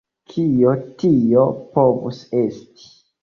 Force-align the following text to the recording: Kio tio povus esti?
Kio 0.31 0.71
tio 1.03 1.45
povus 1.75 2.23
esti? 2.43 2.91